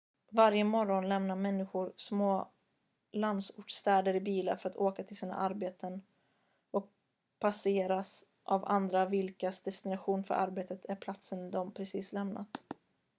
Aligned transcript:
varje 0.31 0.63
morgon 0.63 1.09
lämnar 1.09 1.35
människor 1.35 1.93
små 1.97 2.47
landsortsstäder 3.11 4.13
i 4.15 4.19
bilar 4.19 4.55
för 4.55 4.69
att 4.69 4.75
åka 4.75 5.03
till 5.03 5.17
sina 5.17 5.35
arbeten 5.35 6.01
och 6.71 6.87
passeras 7.39 8.25
av 8.43 8.65
andra 8.65 9.05
vilkas 9.05 9.61
destination 9.61 10.23
för 10.23 10.33
arbetet 10.35 10.85
är 10.85 10.95
platsen 10.95 11.51
de 11.51 11.71
precis 11.71 12.13
lämnat 12.13 12.63